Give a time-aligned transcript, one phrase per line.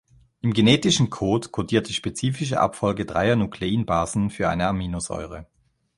[0.41, 5.45] Im genetischen Code codiert die spezifische Abfolge dreier Nukleinbasen für eine Aminosäure.